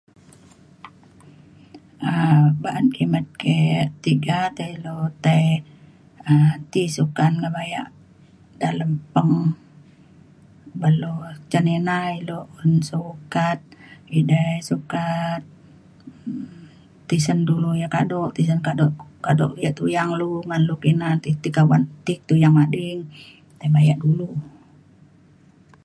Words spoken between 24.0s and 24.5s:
ulu.